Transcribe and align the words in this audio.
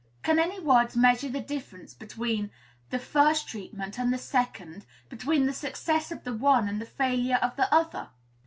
can 0.23 0.39
any 0.39 0.59
words 0.59 0.95
measure 0.97 1.29
the 1.29 1.39
difference 1.39 1.93
between 1.93 2.49
the 2.89 2.97
first 2.97 3.47
treatment 3.47 3.99
and 3.99 4.11
the 4.11 4.17
second? 4.17 4.83
between 5.09 5.45
the 5.45 5.53
success 5.53 6.11
of 6.11 6.23
the 6.23 6.33
one 6.33 6.67
and 6.67 6.81
the 6.81 6.87
failure 6.87 7.37
of 7.43 7.55
the 7.55 7.71
other? 7.71 8.09